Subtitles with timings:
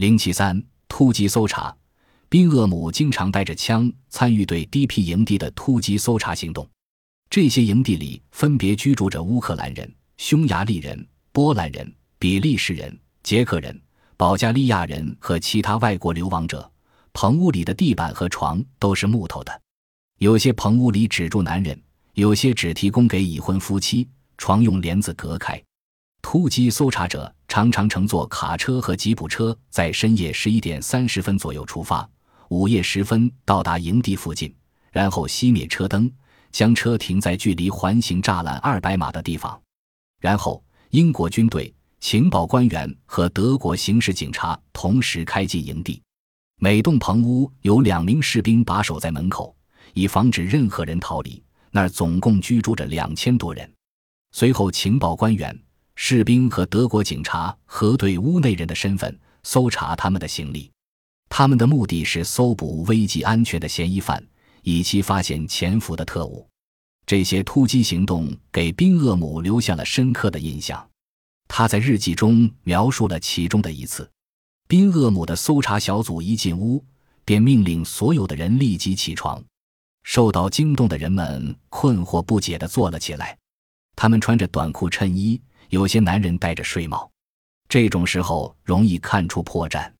[0.00, 0.58] 零七三
[0.88, 1.76] 突击搜查，
[2.30, 6.66] 宾厄姆经常带着枪参与对低批营地的突击搜查行动。
[7.28, 13.78] 这些营地里分别居住着乌克兰人、匈牙利人、波兰人、比利时人、捷克人、
[14.16, 16.72] 保加利亚人和其他外国流亡者。
[17.12, 19.60] 棚屋里的地板和床都是木头的，
[20.16, 21.78] 有些棚屋里只住男人，
[22.14, 24.08] 有些只提供给已婚夫妻，
[24.38, 25.62] 床用帘子隔开。
[26.22, 32.08] 突击搜查者常常乘坐卡车和吉普车，在深夜十一点三十分左右出发，
[32.48, 34.54] 午夜时分到达营地附近，
[34.92, 36.08] 然后熄灭车灯。
[36.52, 39.60] 将车停在距离环形栅栏二百码的地方，
[40.20, 46.00] 然后英国军队、情报官员和德国刑事警察同时开进营地。
[46.60, 49.52] 每栋棚屋有两名士兵把守在门口，
[49.92, 51.42] 以防止任何人逃离。
[51.72, 53.68] 那儿总共居住着两千多人。
[54.30, 55.56] 随后，情报官员、
[56.02, 60.70] 士兵和德国警察核对屋内人的身份，搜查他们的行李。
[61.28, 64.26] 他们的目的是搜捕危及安全的嫌疑犯。
[64.62, 66.48] 以期发现潜伏的特务，
[67.04, 70.88] 这些突击行动给宾厄姆留下了深刻的印象。
[71.46, 74.10] 他在日记中描述了其中的一次：
[74.66, 76.82] 宾厄姆的搜查小组一进屋，
[77.26, 79.44] 便命令所有的人立即起床。
[80.02, 83.36] 受到惊动的人们困惑不解地坐了起来。
[83.94, 85.38] 他们穿着短裤、衬衣，
[85.70, 87.10] 有些男人戴着睡帽。
[87.68, 89.90] 这种时候容易看出破绽。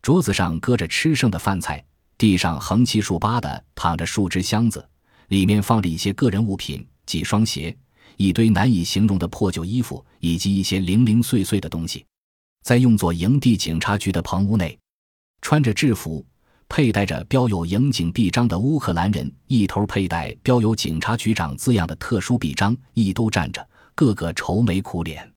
[0.00, 1.84] 桌子上搁着吃剩的饭菜。
[2.16, 4.84] 地上横七竖八的躺着树枝箱子，
[5.28, 7.76] 里面放着一些个人物品，几双鞋，
[8.16, 12.04] 一堆难以形容的破旧衣服，以及一些零零碎碎的东西。
[12.64, 14.76] 在用作营地警察局的棚屋内，
[15.42, 16.26] 穿着制服、
[16.68, 23.64] 佩戴着标有营警臂章的乌克兰人，一头佩戴标有“警察局长”字样的特殊臂章，一都站着，
[23.98, 25.28] 个个愁眉苦脸。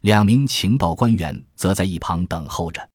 [0.00, 2.88] 两名情报官员则在一旁等候着。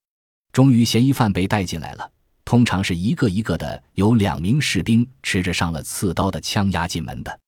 [0.51, 2.11] 终于，嫌疑犯被带进来了。
[2.43, 7.39] 通常是一个一个的，有两名士兵持着上了刺刀的枪押进门的。